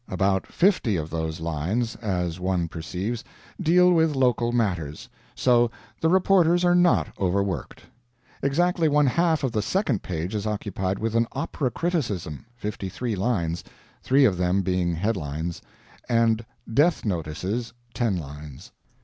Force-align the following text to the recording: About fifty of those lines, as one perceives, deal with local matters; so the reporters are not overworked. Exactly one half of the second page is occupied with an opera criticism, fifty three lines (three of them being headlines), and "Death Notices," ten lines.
About 0.09 0.47
fifty 0.47 0.95
of 0.95 1.11
those 1.11 1.39
lines, 1.39 1.95
as 1.97 2.39
one 2.39 2.67
perceives, 2.67 3.23
deal 3.61 3.91
with 3.91 4.15
local 4.15 4.51
matters; 4.51 5.07
so 5.35 5.69
the 5.99 6.09
reporters 6.09 6.65
are 6.65 6.73
not 6.73 7.09
overworked. 7.19 7.83
Exactly 8.41 8.89
one 8.89 9.05
half 9.05 9.43
of 9.43 9.51
the 9.51 9.61
second 9.61 10.01
page 10.01 10.33
is 10.33 10.47
occupied 10.47 10.97
with 10.97 11.13
an 11.13 11.27
opera 11.33 11.69
criticism, 11.69 12.47
fifty 12.55 12.89
three 12.89 13.15
lines 13.15 13.63
(three 14.01 14.25
of 14.25 14.37
them 14.37 14.63
being 14.63 14.95
headlines), 14.95 15.61
and 16.09 16.43
"Death 16.73 17.05
Notices," 17.05 17.71
ten 17.93 18.17
lines. 18.17 18.71